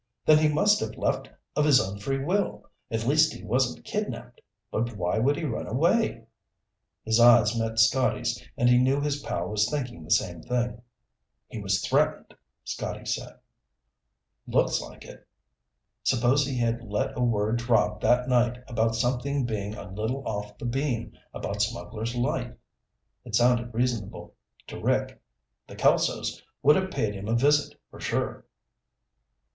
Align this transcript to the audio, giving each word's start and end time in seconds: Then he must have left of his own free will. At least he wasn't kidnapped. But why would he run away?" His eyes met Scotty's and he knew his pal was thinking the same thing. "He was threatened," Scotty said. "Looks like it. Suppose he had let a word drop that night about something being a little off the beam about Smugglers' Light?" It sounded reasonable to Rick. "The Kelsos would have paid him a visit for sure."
Then 0.25 0.39
he 0.39 0.49
must 0.51 0.79
have 0.79 0.97
left 0.97 1.29
of 1.55 1.63
his 1.63 1.79
own 1.79 1.99
free 1.99 2.17
will. 2.17 2.67
At 2.89 3.05
least 3.05 3.35
he 3.35 3.43
wasn't 3.43 3.85
kidnapped. 3.85 4.41
But 4.71 4.97
why 4.97 5.19
would 5.19 5.37
he 5.37 5.43
run 5.43 5.67
away?" 5.67 6.23
His 7.03 7.19
eyes 7.19 7.55
met 7.55 7.77
Scotty's 7.77 8.41
and 8.57 8.67
he 8.67 8.79
knew 8.79 8.99
his 8.99 9.21
pal 9.21 9.47
was 9.49 9.69
thinking 9.69 10.03
the 10.03 10.09
same 10.09 10.41
thing. 10.41 10.81
"He 11.49 11.61
was 11.61 11.85
threatened," 11.87 12.33
Scotty 12.63 13.05
said. 13.05 13.37
"Looks 14.47 14.81
like 14.81 15.05
it. 15.05 15.27
Suppose 16.01 16.47
he 16.47 16.57
had 16.57 16.81
let 16.81 17.15
a 17.15 17.21
word 17.21 17.57
drop 17.57 18.01
that 18.01 18.27
night 18.27 18.57
about 18.67 18.95
something 18.95 19.45
being 19.45 19.75
a 19.75 19.87
little 19.91 20.27
off 20.27 20.57
the 20.57 20.65
beam 20.65 21.13
about 21.31 21.61
Smugglers' 21.61 22.15
Light?" 22.15 22.57
It 23.23 23.35
sounded 23.35 23.71
reasonable 23.71 24.33
to 24.65 24.79
Rick. 24.81 25.21
"The 25.67 25.75
Kelsos 25.75 26.41
would 26.63 26.75
have 26.75 26.89
paid 26.89 27.13
him 27.13 27.27
a 27.27 27.35
visit 27.35 27.79
for 27.91 27.99
sure." 27.99 28.47